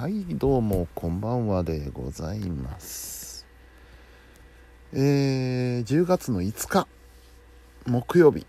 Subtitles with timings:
[0.00, 3.46] はいどうもこんばんはでございます。
[4.94, 6.88] えー、10月の5日
[7.86, 8.46] 木曜日、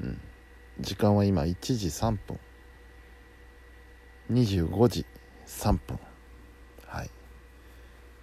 [0.00, 0.20] うん、
[0.78, 2.38] 時間は今1時3分。
[4.30, 5.06] 25時
[5.48, 5.98] 3分。
[6.86, 7.10] はい。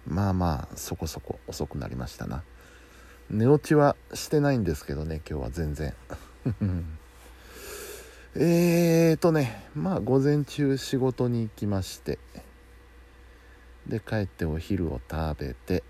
[0.06, 2.44] まあまあそこそこ遅くなりましたな。
[3.28, 5.92] 寝落ちはしてないんですけどね今日は全然。
[8.34, 12.18] えーとねまあ午前中仕事に行きまして
[13.86, 15.82] で帰ってお昼を食べて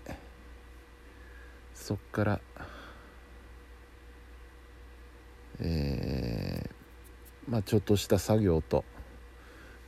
[1.73, 2.41] そっから
[5.61, 8.83] えー、まあちょっとした作業と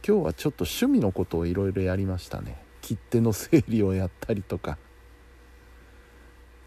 [0.07, 2.63] 今日はちょっと趣味のことをいろいろやりましたね。
[2.81, 4.77] 切手の整理をやったりとか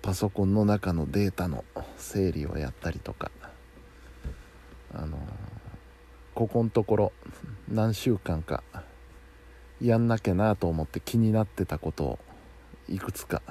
[0.03, 1.65] パソコンの中のデータの
[1.97, 3.31] 整理をやったりとか。
[6.39, 7.13] ここのところ
[7.69, 8.63] 何週間か
[9.81, 12.19] やんなきゃなと思って気になってたことを
[12.89, 13.43] いくつか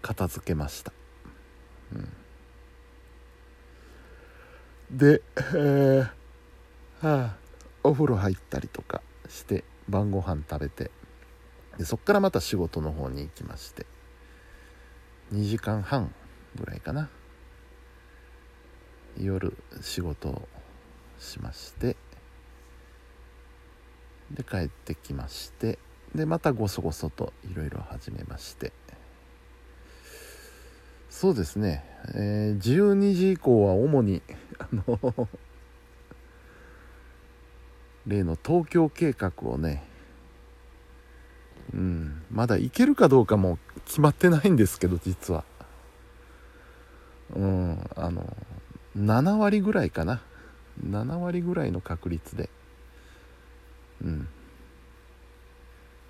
[0.00, 0.92] 片付けました、
[1.92, 1.96] う
[4.94, 6.08] ん、で、えー、
[7.00, 7.34] はあ、
[7.82, 10.92] お風呂入ったりとかして晩ご飯食べて
[11.78, 13.86] でそっからまた仕事の方に行きまして
[15.32, 16.14] 2時間半
[16.54, 17.10] ぐらいかな。
[19.18, 20.48] 夜仕事を
[21.18, 21.96] しまして
[24.34, 25.78] で帰ってきまして
[26.14, 28.72] でまたごそごそといろいろ始めまして。
[31.10, 31.84] そうですね、
[32.16, 34.20] えー、12時以降は主に
[34.58, 35.28] あの
[38.04, 39.84] 例の東京計画をね
[41.72, 45.44] うんまだ行けるかどうかも決まってないんですけど実は。
[47.34, 48.36] うんあの
[48.96, 50.20] 7割ぐらいかな。
[50.84, 52.50] 7割ぐらいの確率で。
[54.04, 54.28] うん。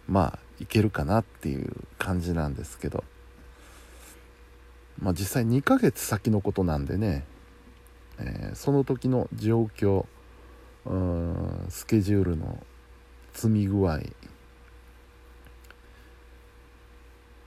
[0.07, 3.05] まあいけるかなっていう感じなんですけど。
[5.01, 7.25] まあ実際2ヶ月先のことなんでね、
[8.19, 10.07] えー、その時の状況
[11.69, 12.65] スケジュールの
[13.33, 14.01] 積み具合。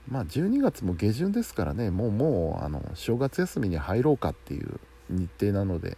[0.08, 1.90] まあ12月も下旬ですからね。
[1.90, 4.80] もうもうあの正月休みに入ろうかっていう
[5.10, 5.96] 日程なので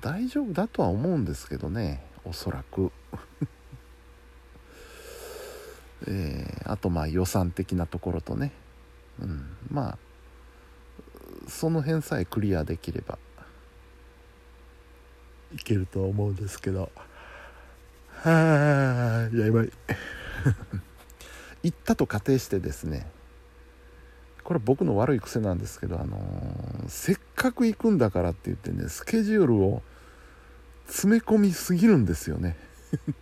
[0.00, 2.04] 大丈夫だとは思うんですけどね。
[2.24, 2.90] おそらく。
[6.06, 8.52] えー、あとまあ予算的なところとね、
[9.20, 9.98] うん、まあ
[11.48, 13.18] その辺さえクリアできれば。
[15.54, 16.90] いけるとは思うんですけど。
[18.22, 19.72] は あやばい。
[21.62, 23.10] 行ったと仮定してですね。
[24.42, 29.82] これ僕の悪い癖なんですけど、あのー、せっかく行くんだからって言ってねスケジュールを
[30.86, 32.56] 詰め込みすぎるんですよね。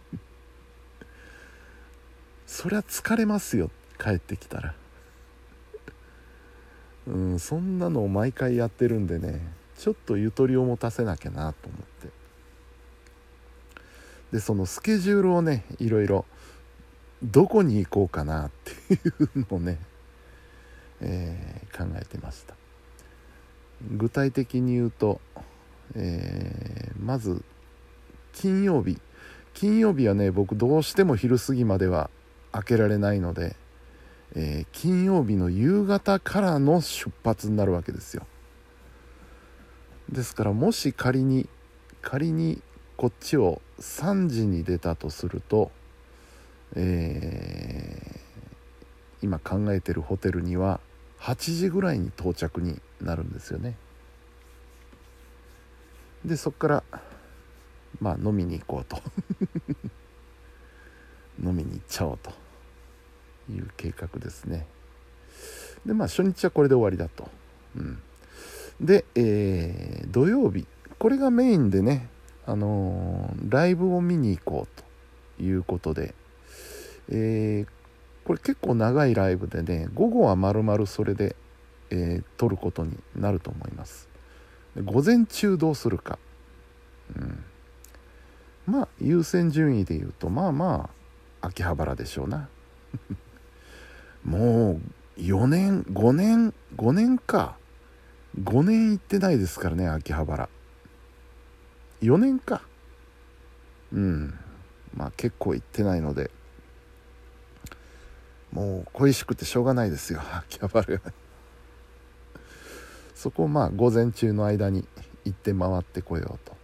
[2.46, 4.74] そりゃ疲れますよ帰ってきたら。
[7.06, 9.40] うんそんなのを毎回やってるんでね
[9.76, 12.08] ちょっとゆとりを持たせなきゃなと思って。
[14.32, 16.24] でそのスケジュールをねいろいろ
[17.22, 18.98] どこに行こうかなってい
[19.34, 19.78] うのをね、
[21.00, 22.54] えー、考えてました。
[23.96, 25.20] 具体的に言うと、
[25.94, 27.44] えー、まず
[28.32, 28.98] 金曜日。
[29.54, 32.10] 金曜日はね僕どうしても昼過ぎまでは
[32.52, 33.56] 開けられないので、
[34.34, 38.26] えー、金曜日の夕方からの出発になるわけですよ。
[40.10, 41.48] ですからもし仮に
[42.00, 42.62] 仮に
[42.96, 45.70] こっちを3時に出たとすると、
[46.74, 50.80] えー、今考えてるホテルには
[51.20, 53.76] 8時ぐらいに到着になるんですよね。
[56.24, 56.84] でそっから
[58.00, 59.00] まあ飲みに行こうと。
[61.42, 62.30] 飲みに行っちゃおうと
[63.50, 64.66] いう計画ですね。
[65.86, 67.28] でまあ初日はこれで終わりだと、
[67.76, 68.02] うん、
[68.80, 70.66] で、えー、土曜日。
[70.98, 72.08] これがメインでね
[72.46, 74.82] あのー、ライブを見に行こう
[75.38, 76.14] ということで、
[77.08, 77.68] えー、
[78.24, 81.34] これ結構長いライブでね午後はまるまるそれで、
[81.90, 84.08] えー、撮ることになると思います。
[84.84, 86.18] 午前中どうするか、
[87.16, 87.44] うん、
[88.66, 90.90] まあ優先順位で言うとまあま
[91.40, 92.48] あ秋葉原でしょうな。
[94.24, 94.80] も
[95.18, 97.56] う4年5年5年か。
[98.40, 100.48] 5年行ってないですからね秋葉原。
[102.00, 102.62] 4年か。
[103.92, 104.38] うん。
[104.94, 106.30] まあ結構行ってないので。
[108.52, 110.98] もう恋しくてしょうがないですよ 秋葉原。
[110.98, 111.12] が
[113.14, 114.86] そこをまあ午前中の間に
[115.24, 116.61] 行って回ってこようと。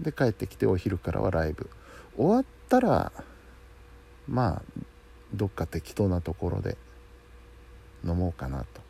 [0.00, 1.70] で帰ってきてお昼からはライブ。
[2.16, 3.12] 終わったら
[4.28, 4.62] まあ
[5.34, 6.76] どっか適当なところで
[8.04, 8.80] 飲もうかなと、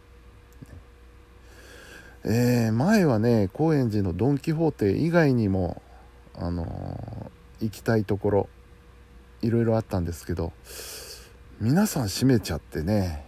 [2.25, 5.83] えー、前はね高円寺のドン・キホーテ以外にも
[6.35, 8.49] あのー、行きたいところ
[9.43, 10.53] いろいろあったんですけど
[11.61, 13.25] 皆さん閉めちゃってね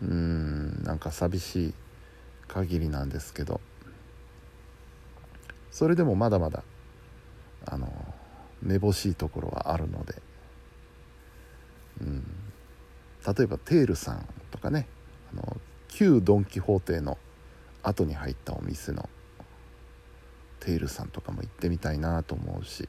[0.00, 1.74] うんなんか寂しい
[2.48, 3.60] 限りなんですけど。
[5.76, 6.64] それでもまだまだ
[7.66, 7.92] あの
[8.62, 10.14] めぼしいところはあるので、
[12.00, 12.24] うん、
[13.26, 14.86] 例えばテールさんとかね。
[15.32, 15.56] あの
[15.88, 17.18] 旧ドン・キホーテの
[17.82, 19.08] 後に入ったお店の
[20.60, 22.88] テールさんとかも行ってみたいなと思うし。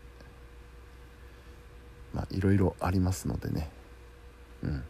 [2.14, 3.70] まあいろいろありますのでね。
[4.64, 4.84] うん。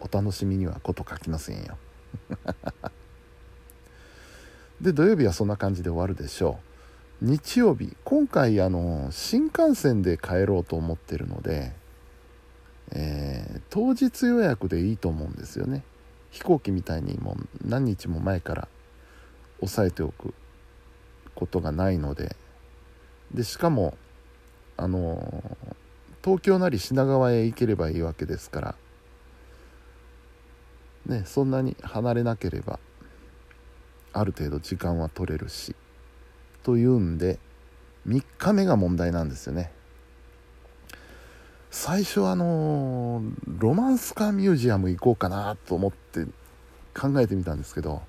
[0.00, 1.78] お楽しみにはこと書きませんよ。
[4.80, 6.75] で土曜日はそんな感じで終わるでしょう。
[7.22, 11.72] 日曜日今回あの新幹線で帰ろうと思ってるので、
[12.92, 15.82] えー、当日予約でいいと思うんですよね。
[16.30, 18.68] 飛行機みたいにもう何日も前から
[19.62, 20.34] 押さえておく
[21.34, 22.36] ことがないので。
[23.32, 23.96] でしかも
[24.76, 25.42] あの
[26.22, 28.74] 東京なり品川へ行ければいいわけですから。
[31.06, 32.78] ねそんなに離れなければ
[34.12, 35.74] ある程度時間は取れるし。
[36.66, 37.38] というんで
[38.08, 39.70] 3日目が問題なんですよね。
[41.70, 46.24] 最初あのロマンスカーミュージアム行こうかなと思って
[46.92, 48.02] 考えてみたんですけど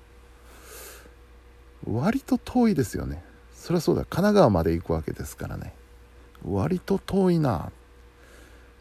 [1.86, 3.22] 割と遠いですよね。
[3.54, 4.00] そりゃそうだ。
[4.02, 5.72] 神奈川まで行くわけですからね。
[6.44, 7.70] 割と遠いな。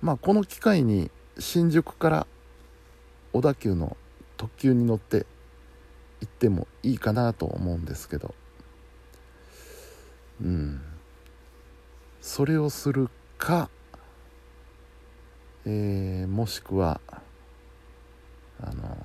[0.01, 2.27] まあこの機会に新宿から
[3.31, 3.95] 小田急の
[4.37, 5.27] 特急に乗って
[6.21, 8.33] 行ってもいいかなと思うんですけど。
[10.41, 10.81] うん。
[12.21, 13.69] それをするか、
[15.65, 16.99] えー、もしくは
[18.61, 18.97] あの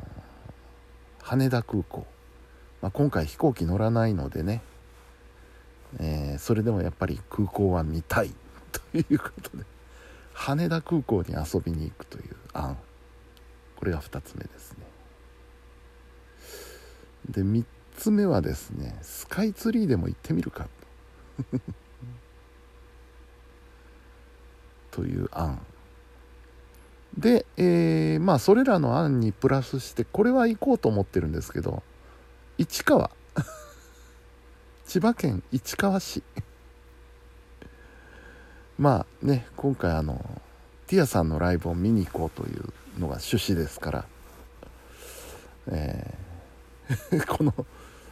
[1.22, 2.06] 羽田空港、
[2.80, 4.62] まあ、今回飛行機乗らないのでね、
[6.00, 8.30] えー、それでもやっぱり空港は見たい。
[8.92, 9.64] ということで。
[10.32, 12.78] 羽田空港に遊びに行くという案。
[13.76, 14.86] これが2つ目ですね。
[17.28, 17.64] で3
[17.96, 20.68] つ目はですねスカイツリーでも行ってみるか。
[24.90, 25.60] という案。
[27.16, 31.82] で、えー、まあそれらの案にプラスしてこれは行こうと思ってるんですけど
[32.58, 33.10] 市川。
[34.86, 36.22] 千葉県市川市。
[38.78, 40.42] まあね今回あの
[40.86, 44.04] ティアさんのライブを見に行こうというのが趣旨ですから、
[45.68, 47.54] えー、 この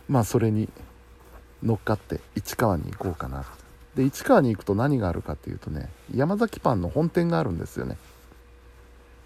[0.08, 0.68] まあそれに
[1.62, 3.44] 乗っかって市川に行こうかな
[3.94, 7.96] で市川に行くと何があるかっていうとね山崎パンの本店があるんですよね。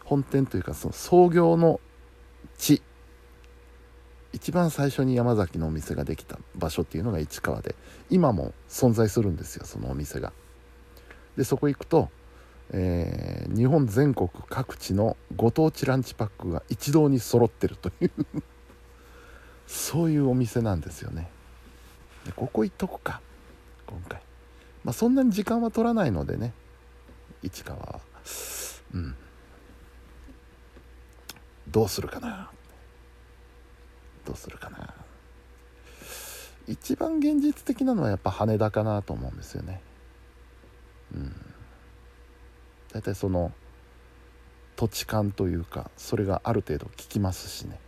[0.05, 1.81] 本店というかその創業の
[2.59, 2.83] 地。
[4.33, 7.75] 一番最初に山崎のお店ができた場所っていうのが市川で。
[8.11, 10.33] 今も存在するんですよそのお店が。
[11.37, 12.09] でそこ行くと、
[12.71, 18.11] えー、日本全国各地のご当地ランチパックが一堂に揃ってるという
[19.67, 21.29] そういうお店なんですよね。
[22.25, 23.21] でここ行っとこか。
[23.87, 24.21] 今回。
[24.85, 26.53] まあそんなに時間は取らないのでね。
[27.43, 28.01] 市川は。
[28.95, 29.15] うん。
[31.69, 32.51] どうするかな。
[34.25, 34.95] どうするかな。
[36.67, 39.81] 一番現実的なのはやっぱ羽田かなと思うんですよね。
[41.15, 41.35] うん。
[42.93, 43.53] 大体その
[44.77, 47.79] 土地勘というかそれがある程度効きますしね。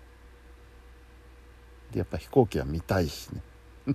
[1.93, 3.40] でやっぱ飛行機は見たいしね。
[3.87, 3.90] う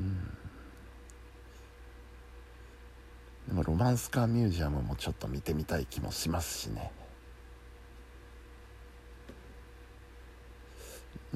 [0.00, 0.36] ん。
[3.48, 6.92] でもロマンスカーミュージアムもちょっと見てみたい気もしますしね。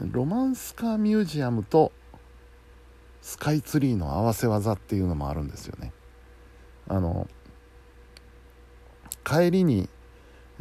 [0.00, 1.92] ロマンスカーミュージアムと
[3.20, 5.92] スカイツリーの合わせ技っていうのもあるんですよね。
[6.88, 7.28] あの
[9.24, 9.88] 帰りに、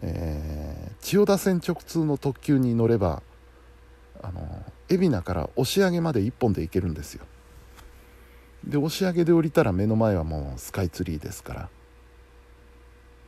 [0.02, 3.24] えー、千代田線直通の特急に乗れば
[4.90, 7.26] 海老名から押上まで1本で行けるんですよ。
[8.68, 11.70] で押上で降りたら目の前はもうスカイツリーですから。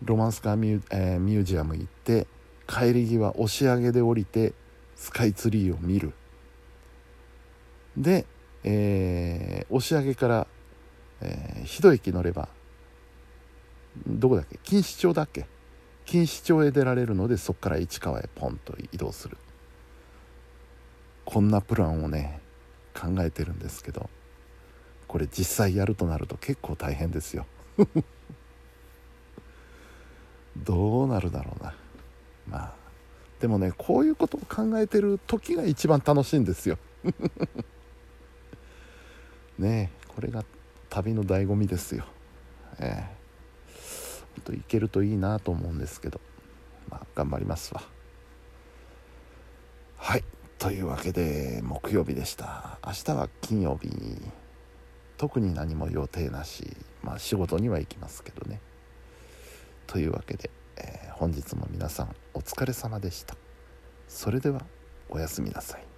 [0.04, 2.26] ロマンスカーミュ,、えー、ミュージアム行って
[2.68, 4.54] 帰り際押上で降りて
[4.96, 6.14] スカイツリーを見る。
[7.96, 8.26] で、
[8.64, 10.48] えー、押上から、
[11.22, 12.50] えー、日戸駅乗れば
[14.08, 14.58] どこだっけ？
[14.64, 15.46] 錦糸町だっけ？
[16.08, 19.38] 錦糸町へ出られるのでそこから市川へポンと移動する。
[21.32, 22.42] こんなプランをね
[22.94, 24.10] 考えてるんですけど
[25.08, 27.46] これ実際やるとなると結構大変ですよ。
[30.58, 31.74] どうなるだろうな。
[32.50, 32.74] まあ
[33.40, 36.78] でもねこういうことを考えてる時が一番楽しいんですよ。
[39.58, 40.44] ねえこれが
[40.90, 42.06] 旅の醍醐味ですよ。
[42.80, 43.22] ええ。
[44.36, 46.20] ほんと行けるといいなと思うんですけど
[46.90, 47.82] まあ頑張りますわ。
[50.62, 52.78] というわけで木曜日でした。
[52.86, 53.90] 明日は金曜日。
[55.18, 56.78] 特に何も予定なし。
[57.02, 58.62] まあ仕事には行きますけどね。
[59.88, 63.36] というわけで、えー、本日も皆さんお疲れ様でした。
[64.08, 64.62] それでは
[65.10, 65.91] おやすみなさい。